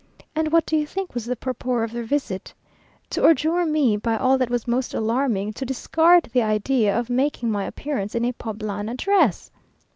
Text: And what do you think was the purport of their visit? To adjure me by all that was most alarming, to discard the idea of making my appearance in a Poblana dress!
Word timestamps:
And 0.35 0.51
what 0.51 0.65
do 0.65 0.75
you 0.75 0.87
think 0.87 1.13
was 1.13 1.25
the 1.25 1.35
purport 1.35 1.83
of 1.83 1.91
their 1.91 2.01
visit? 2.03 2.55
To 3.11 3.23
adjure 3.27 3.67
me 3.67 3.97
by 3.97 4.17
all 4.17 4.35
that 4.39 4.49
was 4.49 4.67
most 4.67 4.95
alarming, 4.95 5.53
to 5.53 5.63
discard 5.63 6.23
the 6.33 6.41
idea 6.41 6.97
of 6.97 7.11
making 7.11 7.51
my 7.51 7.65
appearance 7.65 8.15
in 8.15 8.25
a 8.25 8.31
Poblana 8.33 8.95
dress! 8.97 9.51